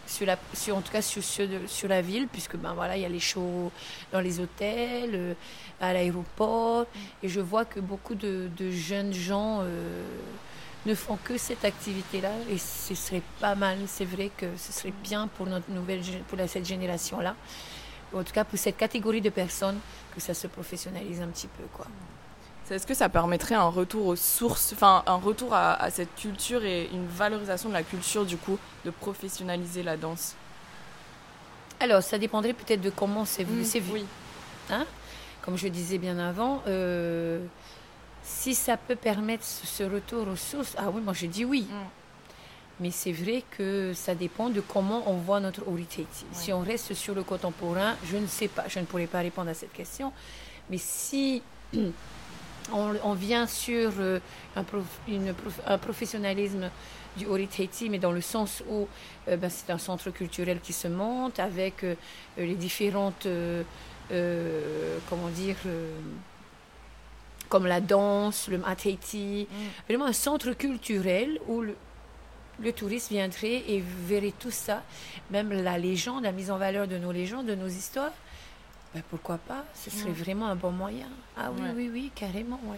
Sur 0.08 0.26
la, 0.26 0.38
en 0.72 0.82
tout 0.82 0.92
cas 0.92 1.02
sur, 1.02 1.24
sur, 1.24 1.90
la 1.90 2.02
ville, 2.02 2.28
puisque 2.28 2.56
ben 2.56 2.74
voilà, 2.74 2.98
il 2.98 3.02
y 3.02 3.06
a 3.06 3.10
les 3.10 3.20
shows 3.20 3.72
dans 4.12 4.20
les 4.20 4.40
hôtels, 4.40 5.12
euh, 5.14 5.34
à 5.80 5.94
l'aéroport, 5.94 6.86
et 7.22 7.30
je 7.30 7.40
vois 7.40 7.66
que 7.66 7.80
beaucoup 7.80 8.16
de, 8.16 8.50
jeunes 8.72 9.14
gens 9.14 9.60
euh, 9.62 10.04
ne 10.86 10.94
font 10.94 11.18
que 11.24 11.38
cette 11.38 11.66
activité-là, 11.66 12.32
et 12.50 12.58
ce 12.58 12.96
serait 12.96 13.24
pas 13.40 13.56
mal, 13.56 13.78
c'est 13.88 14.06
vrai 14.06 14.30
que 14.36 14.46
ce 14.58 14.72
serait 14.72 14.94
bien 15.04 15.28
pour 15.28 15.48
notre 15.48 15.72
nouvelle, 15.72 16.02
pour 16.28 16.38
cette 16.48 16.66
génération-là, 16.66 17.36
en 18.14 18.24
tout 18.24 18.34
cas 18.34 18.44
pour 18.44 18.60
cette 18.60 18.78
catégorie 18.78 19.22
de 19.22 19.30
personnes, 19.30 19.80
que 20.14 20.22
ça 20.22 20.34
se 20.34 20.48
professionnalise 20.48 21.22
un 21.22 21.28
petit 21.28 21.48
peu, 21.48 21.64
quoi. 21.74 21.88
Est-ce 22.72 22.88
que 22.88 22.94
ça 22.94 23.10
permettrait 23.10 23.56
un 23.56 23.68
retour 23.68 24.08
aux 24.08 24.16
sources, 24.16 24.74
enfin 24.74 25.04
un 25.06 25.16
retour 25.16 25.54
à, 25.54 25.74
à 25.74 25.90
cette 25.92 26.16
culture 26.16 26.64
et 26.64 26.90
une 26.92 27.08
valorisation 27.08 27.70
de 27.70 27.74
la 27.74 27.84
culture 27.84 28.26
du 28.26 28.38
coup, 28.38 28.58
de 28.86 28.90
professionnaliser 28.90 29.84
la 29.84 29.98
danse? 29.98 30.36
Alors, 31.80 32.02
ça 32.02 32.18
dépendrait 32.18 32.54
peut-être 32.54 32.82
de 32.82 32.90
comment 32.90 33.26
c'est 33.26 33.44
vu. 33.44 33.64
vu. 33.64 33.92
Oui. 33.92 34.06
comme 35.42 35.58
je 35.58 35.68
disais 35.68 35.98
bien 35.98 36.18
avant, 36.18 36.64
euh, 36.68 37.46
si 38.24 38.56
ça 38.56 38.78
peut 38.78 38.96
permettre 38.96 39.44
ce 39.44 39.84
retour 39.84 40.30
aux 40.30 40.38
sources, 40.38 40.76
ah 40.78 40.90
oui, 40.90 41.02
moi 41.02 41.14
je 41.14 41.26
dis 41.26 41.44
oui. 41.44 41.68
Mm. 41.70 41.76
Mais 42.80 42.92
c'est 42.92 43.12
vrai 43.12 43.44
que 43.52 43.92
ça 43.94 44.16
dépend 44.16 44.50
de 44.50 44.62
comment 44.62 45.04
on 45.08 45.18
voit 45.18 45.40
notre 45.40 45.68
Oriteiti. 45.68 46.26
Si 46.32 46.52
on 46.52 46.62
reste 46.62 46.94
sur 46.94 47.14
le 47.14 47.24
contemporain, 47.24 47.96
je 48.06 48.18
ne 48.18 48.26
sais 48.28 48.48
pas, 48.48 48.64
je 48.68 48.80
ne 48.80 48.86
pourrais 48.86 49.06
pas 49.06 49.20
répondre 49.20 49.50
à 49.50 49.54
cette 49.54 49.74
question. 49.74 50.12
Mais 50.70 50.78
si 50.80 51.44
on, 52.72 53.14
vient 53.14 53.48
sur 53.48 53.92
euh, 54.00 54.20
un, 54.56 54.64
une, 55.08 55.34
un, 55.66 55.78
professionnalisme 55.78 56.70
du 57.18 57.26
Oriteiti, 57.28 57.90
mais 57.90 58.00
dans 58.00 58.12
le 58.12 58.22
sens 58.22 58.64
où 58.70 58.88
euh, 59.28 59.38
ben, 59.38 59.50
c'est 59.50 59.72
un 59.72 59.78
centre 59.78 60.10
culturel 60.12 60.60
qui 60.62 60.74
se 60.74 60.88
monte 60.88 61.40
avec 61.40 61.84
euh, 61.84 61.96
les 62.38 62.56
différentes, 62.56 63.28
comment 65.10 65.30
dire, 65.30 65.56
comme 67.50 67.66
la 67.66 67.82
danse, 67.82 68.48
le 68.48 68.58
Mateiti, 68.58 69.48
mm. 69.50 69.56
vraiment 69.88 70.06
un 70.06 70.14
centre 70.14 70.54
culturel 70.54 71.40
où 71.48 71.62
le, 71.62 71.76
le 72.60 72.72
touriste 72.72 73.10
viendrait 73.10 73.64
et 73.68 73.84
verrait 74.08 74.34
tout 74.38 74.52
ça, 74.52 74.84
même 75.32 75.52
la 75.52 75.78
légende, 75.78 76.24
la 76.24 76.32
mise 76.32 76.52
en 76.52 76.58
valeur 76.58 76.88
de 76.88 76.98
nos 76.98 77.12
légendes, 77.12 77.46
de 77.46 77.56
nos 77.56 77.68
histoires. 77.68 78.12
Ben 78.94 79.02
pourquoi 79.10 79.38
pas? 79.38 79.64
Ce 79.74 79.90
serait 79.90 80.12
vraiment 80.12 80.48
un 80.48 80.56
bon 80.56 80.72
moyen. 80.72 81.08
Ah 81.38 81.50
oui, 81.52 81.68
oui, 81.76 81.90
oui, 81.92 82.12
carrément, 82.14 82.60
oui. 82.66 82.78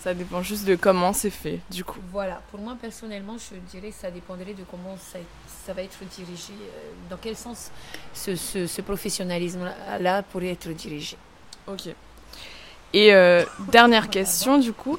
Ça 0.00 0.14
dépend 0.14 0.42
juste 0.42 0.64
de 0.64 0.74
comment 0.74 1.12
c'est 1.12 1.30
fait, 1.30 1.60
du 1.70 1.84
coup. 1.84 2.00
Voilà, 2.10 2.42
pour 2.50 2.60
moi 2.60 2.76
personnellement, 2.80 3.36
je 3.38 3.56
dirais 3.70 3.90
que 3.90 3.96
ça 3.96 4.10
dépendrait 4.10 4.54
de 4.54 4.64
comment 4.68 4.96
ça, 4.98 5.18
ça 5.64 5.72
va 5.72 5.82
être 5.82 6.04
dirigé, 6.16 6.52
euh, 6.52 6.90
dans 7.08 7.16
quel 7.16 7.36
sens 7.36 7.70
ce, 8.12 8.34
ce, 8.34 8.80
professionnalisme-là 8.80 10.22
pourrait 10.24 10.50
être 10.50 10.68
dirigé. 10.70 11.16
Ok. 11.68 11.88
Et 12.92 13.14
euh, 13.14 13.44
dernière 13.70 14.10
question, 14.10 14.58
du 14.58 14.72
coup, 14.72 14.98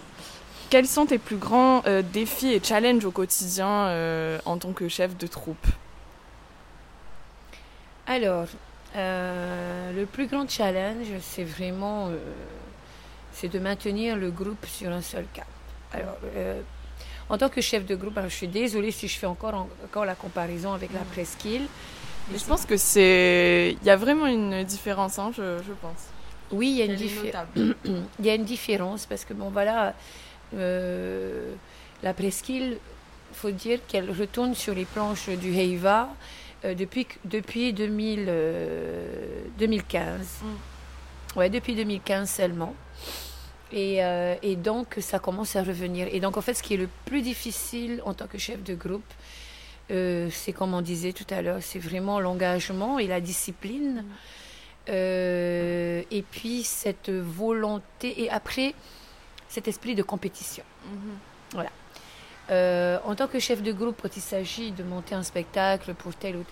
quels 0.70 0.88
sont 0.88 1.06
tes 1.06 1.20
plus 1.20 1.36
grands 1.36 1.84
euh, 1.86 2.02
défis 2.02 2.54
et 2.54 2.64
challenges 2.64 3.06
au 3.06 3.12
quotidien 3.12 3.68
euh, 3.68 4.40
en 4.46 4.58
tant 4.58 4.72
que 4.72 4.88
chef 4.88 5.16
de 5.18 5.28
troupe? 5.28 5.68
Alors, 8.08 8.48
euh, 8.96 9.94
le 9.94 10.06
plus 10.06 10.28
grand 10.28 10.50
challenge, 10.50 11.08
c'est 11.22 11.44
vraiment 11.44 12.10
c'est 13.32 13.50
de 13.50 13.60
maintenir 13.60 14.16
le 14.16 14.30
groupe 14.32 14.66
sur 14.66 14.92
un 14.92 15.02
seul 15.02 15.26
cap. 15.34 15.48
Alors, 15.92 16.18
en 17.30 17.38
tant 17.38 17.50
que 17.50 17.62
chef 17.62 17.86
de 17.86 17.96
groupe, 17.96 18.20
je 18.24 18.36
suis 18.36 18.48
désolée 18.48 18.92
si 18.92 19.08
je 19.08 19.18
fais 19.18 19.26
encore, 19.26 19.68
encore 19.86 20.06
la 20.06 20.16
comparaison 20.16 20.74
avec 20.74 20.94
la 20.94 21.02
presqu'île. 21.02 21.68
Mais 22.32 22.38
je 22.38 22.46
pense 22.46 22.66
que 22.66 22.78
c'est. 22.78 23.76
Il 23.82 23.86
y 23.86 23.90
a 23.90 23.96
vraiment 23.96 24.28
une 24.28 24.64
différence, 24.64 25.20
hein, 25.20 25.32
je, 25.36 25.74
pense. 25.82 26.08
Oui, 26.52 26.70
il 26.70 26.78
y 26.78 26.82
a 26.82 26.86
une 26.86 26.96
différence. 26.96 27.48
il 27.56 28.26
y 28.26 28.30
a 28.30 28.36
une 28.36 28.46
différence 28.46 29.06
parce 29.06 29.26
que, 29.26 29.34
bon, 29.34 29.50
voilà, 29.50 29.94
euh, 30.56 31.54
la 32.02 32.14
presqu'île, 32.14 32.78
il 33.32 33.36
faut 33.36 33.52
dire 33.52 33.80
qu'elle 33.88 34.10
retourne 34.12 34.54
sur 34.56 34.74
les 34.74 34.86
planches 34.86 35.30
du 35.30 35.54
Heiva 35.54 36.10
euh, 36.66 36.76
depuis, 36.76 37.08
depuis 37.26 37.74
2000, 37.74 38.32
2015. 39.58 40.42
Euh, 40.44 40.46
mm. 40.46 41.38
Ouais, 41.38 41.50
depuis 41.50 41.76
2015 41.76 42.30
seulement. 42.30 42.76
Et, 43.72 44.02
et, 44.44 44.56
donc, 44.56 44.98
ça 45.00 45.18
commence 45.18 45.56
à 45.56 45.64
revenir. 45.64 46.08
Et 46.12 46.20
donc, 46.20 46.38
en 46.38 46.42
fait, 46.42 46.54
ce 46.54 46.62
qui 46.62 46.76
est 46.76 46.78
le 46.78 46.90
plus 47.06 47.24
difficile 47.24 48.04
en 48.06 48.14
tant 48.14 48.28
que 48.28 48.38
chef 48.38 48.62
de 48.62 48.76
groupe, 48.76 49.02
c'est 49.90 50.54
comme 50.56 50.76
on 50.76 50.82
disait 50.82 51.12
tout 51.12 51.26
à 51.32 51.42
l'heure, 51.42 51.58
c'est 51.62 51.80
vraiment 51.80 52.20
l'engagement 52.20 53.00
et 53.00 53.08
la 53.08 53.20
discipline. 53.20 54.06
Mm. 54.88 54.92
et 54.92 56.24
puis, 56.30 56.62
cette 56.62 57.10
volonté. 57.10 58.22
Et 58.22 58.30
après, 58.30 58.76
cet 59.54 59.68
esprit 59.68 59.96
de 59.96 60.04
compétition. 60.04 60.64
Mhm. 60.86 61.18
Voilà. 61.54 61.72
Euh, 62.52 62.98
en 63.06 63.16
tant 63.16 63.28
que 63.28 63.40
chef 63.40 63.64
de 63.64 63.72
groupe, 63.72 64.02
quand 64.02 64.16
il 64.18 64.22
s'agit 64.22 64.72
de 64.72 64.84
monter 64.84 65.16
un 65.16 65.24
spectacle 65.24 65.94
pour 65.94 66.14
tel 66.16 66.36
ou, 66.36 66.46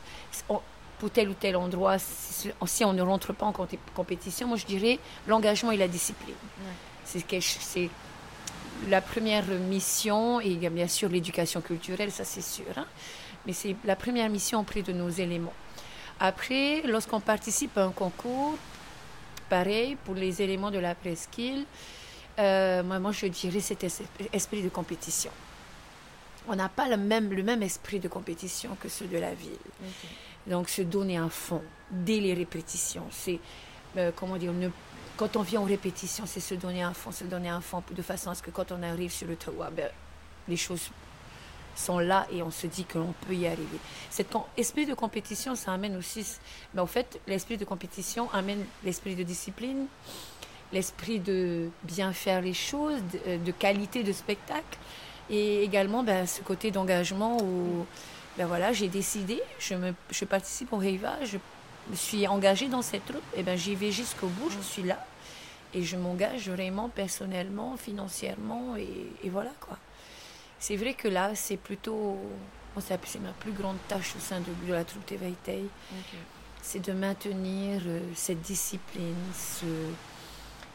pour 0.99 1.09
tel, 1.09 1.29
ou 1.29 1.33
tel 1.33 1.55
endroit, 1.57 1.97
si, 1.99 2.85
on 2.85 2.93
ne 2.93 3.01
rentre 3.01 3.33
pas 3.33 3.45
en 3.45 3.53
compétition, 3.93 4.47
moi 4.47 4.57
je 4.57 4.65
dirais 4.65 4.99
l'engagement 5.27 5.71
et 5.71 5.77
la 5.77 5.87
discipline. 5.87 6.35
C'est 7.03 7.89
la 8.89 9.01
première 9.01 9.45
mission, 9.45 10.39
et 10.39 10.47
il 10.47 10.63
y 10.63 10.65
a 10.65 10.69
bien 10.69 10.87
sûr 10.87 11.09
l'éducation 11.09 11.61
culturelle, 11.61 12.11
ça 12.11 12.23
c'est 12.23 12.41
sûr, 12.41 12.65
hein. 12.77 12.85
mais 13.45 13.53
c'est 13.53 13.75
la 13.85 13.95
première 13.95 14.29
mission 14.29 14.59
auprès 14.61 14.81
de 14.81 14.93
nos 14.93 15.09
éléments. 15.09 15.53
Après, 16.19 16.81
lorsqu'on 16.83 17.19
participe 17.19 17.77
à 17.77 17.83
un 17.83 17.91
concours, 17.91 18.55
pareil 19.49 19.97
pour 20.05 20.15
les 20.15 20.41
éléments 20.41 20.71
de 20.71 20.79
la 20.79 20.95
presqu'île, 20.95 21.65
euh, 22.39 22.81
moi, 22.83 23.11
je 23.11 23.25
dirais 23.27 23.59
cet 23.59 23.85
esprit 24.33 24.63
de 24.63 24.69
compétition. 24.69 25.31
On 26.47 26.55
n'a 26.55 26.69
pas 26.69 26.87
le 26.87 26.97
même, 26.97 27.31
le 27.31 27.43
même 27.43 27.63
esprit 27.63 27.99
de 27.99 28.07
compétition 28.07 28.75
que 28.79 28.89
ceux 28.89 29.05
de 29.05 29.17
la 29.17 29.33
ville. 29.33 29.51
Donc, 30.47 30.69
se 30.69 30.81
donner 30.81 31.17
un 31.17 31.29
fond 31.29 31.61
dès 31.91 32.19
les 32.19 32.33
répétitions. 32.33 33.05
C'est, 33.11 33.39
euh, 33.97 34.11
comment 34.15 34.37
dire, 34.37 34.51
quand 35.17 35.35
on 35.35 35.43
vient 35.43 35.61
aux 35.61 35.65
répétitions, 35.65 36.25
c'est 36.25 36.39
se 36.39 36.55
donner 36.55 36.81
un 36.81 36.93
fond, 36.93 37.11
se 37.11 37.25
donner 37.25 37.49
un 37.49 37.61
fond 37.61 37.83
de 37.91 38.01
façon 38.01 38.31
à 38.31 38.35
ce 38.35 38.41
que 38.41 38.49
quand 38.49 38.71
on 38.71 38.81
arrive 38.81 39.11
sur 39.11 39.27
le 39.27 39.35
toit, 39.35 39.69
ben, 39.69 39.89
les 40.47 40.57
choses 40.57 40.89
sont 41.75 41.99
là 41.99 42.27
et 42.31 42.41
on 42.41 42.51
se 42.51 42.67
dit 42.67 42.85
que 42.85 42.97
l'on 42.97 43.13
peut 43.27 43.35
y 43.35 43.45
arriver. 43.45 43.77
Cet 44.09 44.35
esprit 44.57 44.85
de 44.85 44.93
compétition, 44.93 45.55
ça 45.55 45.73
amène 45.73 45.95
aussi, 45.95 46.25
ben, 46.73 46.83
en 46.83 46.87
fait, 46.87 47.19
l'esprit 47.27 47.57
de 47.57 47.65
compétition 47.65 48.31
amène 48.33 48.65
l'esprit 48.83 49.15
de 49.15 49.23
discipline, 49.23 49.85
l'esprit 50.73 51.19
de 51.19 51.69
bien 51.83 52.13
faire 52.13 52.41
les 52.41 52.53
choses, 52.53 53.01
de, 53.13 53.19
euh, 53.27 53.51
qualité 53.59 54.03
de 54.03 54.11
spectacle, 54.11 54.77
et 55.29 55.63
également 55.63 56.03
ben, 56.03 56.25
ce 56.25 56.41
côté 56.41 56.71
d'engagement 56.71 57.37
où 57.41 57.85
ben 58.37 58.45
voilà, 58.47 58.71
j'ai 58.71 58.87
décidé, 58.87 59.41
je, 59.59 59.75
me, 59.75 59.93
je 60.09 60.25
participe 60.25 60.71
au 60.71 60.77
Reiva, 60.77 61.13
je 61.25 61.37
me 61.89 61.95
suis 61.95 62.27
engagée 62.27 62.69
dans 62.69 62.81
cette 62.81 63.05
troupe, 63.05 63.21
et 63.35 63.43
ben 63.43 63.57
j'y 63.57 63.75
vais 63.75 63.91
jusqu'au 63.91 64.27
bout, 64.27 64.49
je 64.49 64.59
suis 64.61 64.83
là, 64.83 65.05
et 65.73 65.83
je 65.83 65.97
m'engage 65.97 66.49
vraiment 66.49 66.89
personnellement, 66.89 67.75
financièrement, 67.77 68.75
et, 68.77 69.29
voilà 69.29 69.51
quoi. 69.59 69.77
C'est 70.59 70.75
vrai 70.75 70.93
que 70.93 71.07
là, 71.07 71.31
c'est 71.33 71.57
plutôt, 71.57 72.17
c'est 72.79 73.19
ma 73.19 73.31
plus 73.39 73.51
grande 73.51 73.77
tâche 73.87 74.15
au 74.15 74.19
sein 74.19 74.39
de, 74.39 74.71
la 74.71 74.85
troupe 74.85 75.05
Tevaitei, 75.05 75.65
c'est 76.61 76.85
de 76.85 76.93
maintenir 76.93 77.81
euh, 77.87 77.99
cette 78.13 78.41
discipline, 78.41 79.15
ce 79.33 79.65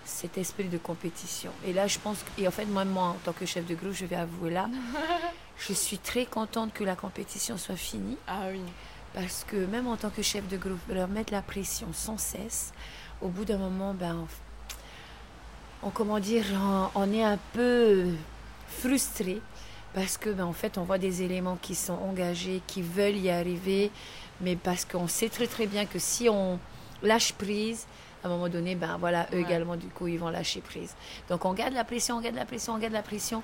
cet 0.06 0.38
esprit 0.38 0.68
de 0.68 0.78
compétition. 0.78 1.50
Et 1.66 1.72
là, 1.72 1.86
je 1.86 1.98
pense, 1.98 2.25
et 2.38 2.48
en 2.48 2.50
fait, 2.50 2.64
moi, 2.64 2.84
moi, 2.84 3.04
en 3.08 3.16
tant 3.25 3.32
que 3.32 3.44
chef 3.44 3.66
de 3.66 3.75
groupe, 3.75 3.92
je 3.92 4.06
vais 4.06 4.16
avouer 4.16 4.50
là, 4.50 4.68
je 5.58 5.72
suis 5.72 5.98
très 5.98 6.25
contente 6.25 6.72
que 6.72 6.84
la 6.84 6.96
compétition 6.96 7.58
soit 7.58 7.76
finie. 7.76 8.16
Ah 8.26 8.46
oui. 8.50 8.60
Parce 9.14 9.44
que 9.44 9.56
même 9.56 9.86
en 9.86 9.96
tant 9.96 10.10
que 10.10 10.22
chef 10.22 10.46
de 10.48 10.56
groupe, 10.56 10.80
leur 10.88 11.08
mettre 11.08 11.32
la 11.32 11.42
pression 11.42 11.88
sans 11.92 12.18
cesse, 12.18 12.72
au 13.20 13.28
bout 13.28 13.44
d'un 13.44 13.58
moment, 13.58 13.94
ben, 13.94 14.26
on, 15.82 15.90
comment 15.90 16.20
dire, 16.20 16.44
on, 16.94 17.12
est 17.12 17.25
un 17.25 17.38
peu 17.52 18.08
frustré 18.68 19.40
parce 19.94 20.18
que, 20.18 20.30
ben, 20.30 20.44
en 20.44 20.52
fait, 20.52 20.78
on 20.78 20.84
voit 20.84 20.98
des 20.98 21.22
éléments 21.22 21.58
qui 21.60 21.75
sont 21.75 21.94
engagés, 21.94 22.60
qui 22.66 22.82
veulent 22.82 23.16
y 23.16 23.30
arriver, 23.30 23.90
mais 24.40 24.56
parce 24.56 24.84
qu'on 24.84 25.08
sait 25.08 25.30
très 25.30 25.46
très 25.46 25.66
bien 25.66 25.86
que 25.86 25.98
si 25.98 26.28
on 26.28 26.58
lâche 27.02 27.32
prise, 27.32 27.86
à 28.23 28.26
un 28.26 28.30
moment 28.30 28.49
donné, 28.49 28.75
ben 28.75 28.96
voilà, 28.99 29.26
eux 29.32 29.38
également, 29.38 29.76
du 29.76 29.87
coup, 29.87 30.06
ils 30.08 30.18
vont 30.18 30.28
lâcher 30.28 30.61
prise. 30.61 30.94
Donc 31.28 31.44
on 31.44 31.52
garde 31.52 31.75
la 31.75 31.85
pression, 31.85 32.16
on 32.16 32.20
garde 32.20 32.37
la 32.37 32.44
pression, 32.44 32.75
on 32.75 32.78
garde 32.78 32.92
la 32.92 33.02
pression. 33.02 33.42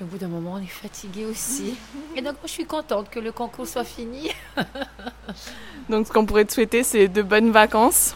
au 0.00 0.04
bout 0.04 0.18
d'un 0.18 0.28
moment, 0.28 0.54
on 0.54 0.62
est 0.62 0.66
fatigué 0.66 1.24
aussi. 1.24 1.76
Et 2.16 2.22
donc, 2.22 2.34
moi, 2.34 2.42
je 2.44 2.52
suis 2.52 2.66
contente 2.66 3.10
que 3.10 3.20
le 3.20 3.32
concours 3.32 3.66
soit 3.66 3.84
fini. 3.84 4.30
donc, 5.88 6.06
ce 6.06 6.12
qu'on 6.12 6.26
pourrait 6.26 6.44
te 6.44 6.52
souhaiter, 6.52 6.82
c'est 6.82 7.08
de 7.08 7.22
bonnes 7.22 7.50
vacances. 7.50 8.14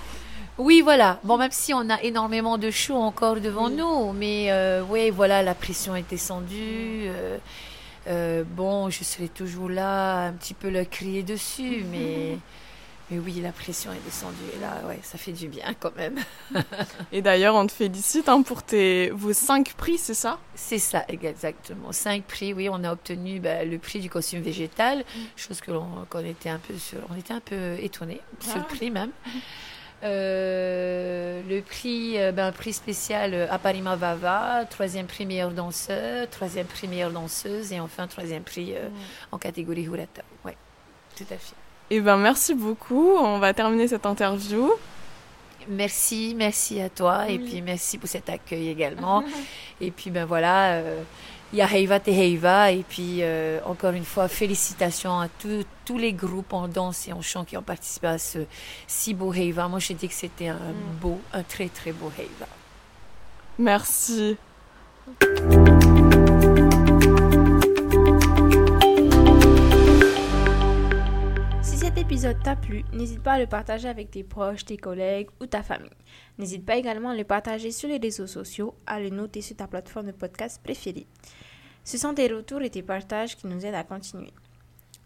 Oui, 0.60 0.82
voilà. 0.82 1.18
Bon, 1.24 1.38
même 1.38 1.52
si 1.52 1.72
on 1.72 1.88
a 1.88 2.02
énormément 2.02 2.58
de 2.58 2.70
choux 2.70 2.94
encore 2.94 3.40
devant 3.40 3.70
nous, 3.70 4.12
mais 4.12 4.52
euh, 4.52 4.82
oui, 4.86 5.08
voilà, 5.08 5.42
la 5.42 5.54
pression 5.54 5.96
est 5.96 6.08
descendue. 6.08 7.06
Euh, 7.06 7.38
euh, 8.08 8.44
bon, 8.46 8.90
je 8.90 9.02
serai 9.02 9.28
toujours 9.28 9.70
là, 9.70 10.26
un 10.26 10.32
petit 10.32 10.52
peu 10.52 10.68
le 10.68 10.84
crier 10.84 11.22
dessus, 11.22 11.82
mais 11.90 12.36
Mais 13.10 13.18
oui, 13.18 13.40
la 13.42 13.52
pression 13.52 13.92
est 13.92 14.04
descendue. 14.04 14.36
Et 14.56 14.60
là, 14.60 14.86
ouais, 14.86 15.00
ça 15.02 15.18
fait 15.18 15.32
du 15.32 15.48
bien 15.48 15.74
quand 15.78 15.94
même. 15.96 16.18
et 17.12 17.22
d'ailleurs, 17.22 17.54
on 17.56 17.66
te 17.66 17.72
félicite 17.72 18.28
hein, 18.28 18.42
pour 18.42 18.62
tes, 18.62 19.10
vos 19.10 19.32
cinq 19.32 19.74
prix, 19.74 19.98
c'est 19.98 20.14
ça? 20.14 20.38
C'est 20.54 20.78
ça, 20.78 21.04
exactement. 21.08 21.92
Cinq 21.92 22.24
prix, 22.24 22.54
oui. 22.54 22.68
On 22.70 22.84
a 22.84 22.92
obtenu 22.92 23.40
bah, 23.40 23.64
le 23.64 23.78
prix 23.78 24.00
du 24.00 24.08
costume 24.08 24.40
végétal, 24.40 24.98
mm. 24.98 25.20
chose 25.36 25.60
que 25.60 25.72
l'on 25.72 26.06
était 26.24 26.50
un 26.50 26.58
peu 26.58 26.76
sur, 26.78 26.98
on 27.10 27.16
était 27.16 27.34
un 27.34 27.40
peu 27.40 27.76
étonnés, 27.80 28.20
ah. 28.54 28.60
prix 28.60 28.90
même. 28.90 29.10
Euh, 30.02 31.42
le 31.48 31.60
prix, 31.60 32.18
euh, 32.18 32.32
ben, 32.32 32.52
prix 32.52 32.72
spécial 32.72 33.48
à 33.50 33.58
Parima 33.58 33.96
Vava, 33.96 34.64
troisième 34.70 35.06
prix 35.06 35.26
meilleur 35.26 35.50
danseur, 35.50 36.28
troisième 36.30 36.66
prix 36.66 36.88
meilleure 36.88 37.10
danseuse 37.10 37.72
et 37.72 37.80
enfin 37.80 38.06
troisième 38.06 38.42
prix 38.42 38.74
euh, 38.74 38.88
mm. 38.88 38.92
en 39.32 39.38
catégorie 39.38 39.82
Hurata. 39.82 40.22
Oui, 40.44 40.52
tout 41.16 41.26
à 41.30 41.36
fait. 41.36 41.59
Eh 41.90 42.00
ben, 42.00 42.16
merci 42.16 42.54
beaucoup. 42.54 43.14
On 43.18 43.38
va 43.38 43.52
terminer 43.52 43.88
cette 43.88 44.06
interview. 44.06 44.70
Merci, 45.68 46.34
merci 46.36 46.80
à 46.80 46.88
toi 46.88 47.28
et 47.28 47.38
puis 47.38 47.60
merci 47.62 47.98
pour 47.98 48.08
cet 48.08 48.28
accueil 48.30 48.68
également. 48.68 49.22
et 49.80 49.90
puis 49.90 50.10
ben 50.10 50.24
voilà, 50.24 50.72
euh, 50.74 51.02
il 51.52 51.58
y 51.58 51.62
a 51.62 51.66
Heiva 51.70 52.00
Te 52.00 52.10
Heiva. 52.10 52.70
Et 52.72 52.82
puis, 52.88 53.18
euh, 53.22 53.58
encore 53.66 53.92
une 53.92 54.04
fois, 54.04 54.28
félicitations 54.28 55.20
à 55.20 55.28
tous 55.84 55.98
les 55.98 56.12
groupes 56.12 56.52
en 56.52 56.68
danse 56.68 57.08
et 57.08 57.12
en 57.12 57.20
chant 57.22 57.44
qui 57.44 57.56
ont 57.56 57.62
participé 57.62 58.06
à 58.06 58.18
ce 58.18 58.38
si 58.86 59.12
beau 59.14 59.32
Heiva. 59.34 59.68
Moi, 59.68 59.80
j'ai 59.80 59.94
dit 59.94 60.08
que 60.08 60.14
c'était 60.14 60.48
un 60.48 60.54
Mm. 60.54 60.96
beau, 61.00 61.20
un 61.32 61.42
très, 61.42 61.68
très 61.68 61.92
beau 61.92 62.10
Heiva. 62.16 62.46
Merci. 63.58 64.36
Cet 71.90 71.98
épisode 71.98 72.40
t'a 72.40 72.54
plu, 72.54 72.84
n'hésite 72.92 73.20
pas 73.20 73.32
à 73.32 73.38
le 73.40 73.48
partager 73.48 73.88
avec 73.88 74.12
tes 74.12 74.22
proches, 74.22 74.64
tes 74.64 74.76
collègues 74.76 75.28
ou 75.40 75.46
ta 75.46 75.64
famille. 75.64 75.90
N'hésite 76.38 76.64
pas 76.64 76.76
également 76.76 77.10
à 77.10 77.16
le 77.16 77.24
partager 77.24 77.72
sur 77.72 77.88
les 77.88 77.96
réseaux 77.96 78.28
sociaux, 78.28 78.76
à 78.86 79.00
le 79.00 79.08
noter 79.08 79.40
sur 79.40 79.56
ta 79.56 79.66
plateforme 79.66 80.06
de 80.06 80.12
podcast 80.12 80.60
préférée. 80.62 81.08
Ce 81.82 81.98
sont 81.98 82.14
tes 82.14 82.28
retours 82.28 82.62
et 82.62 82.70
tes 82.70 82.82
partages 82.82 83.36
qui 83.36 83.48
nous 83.48 83.66
aident 83.66 83.74
à 83.74 83.82
continuer. 83.82 84.32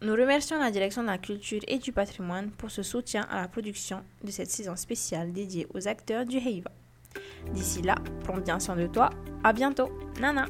Nous 0.02 0.12
remercions 0.12 0.58
la 0.58 0.70
direction 0.70 1.00
de 1.00 1.06
la 1.06 1.16
culture 1.16 1.62
et 1.68 1.78
du 1.78 1.90
patrimoine 1.90 2.50
pour 2.50 2.70
ce 2.70 2.82
soutien 2.82 3.22
à 3.30 3.40
la 3.40 3.48
production 3.48 4.02
de 4.22 4.30
cette 4.30 4.50
saison 4.50 4.76
spéciale 4.76 5.32
dédiée 5.32 5.66
aux 5.72 5.88
acteurs 5.88 6.26
du 6.26 6.36
Heiva. 6.36 6.70
D'ici 7.54 7.80
là, 7.80 7.94
prends 8.24 8.36
bien 8.36 8.60
soin 8.60 8.76
de 8.76 8.88
toi. 8.88 9.08
À 9.42 9.54
bientôt. 9.54 9.88
Nana. 10.20 10.44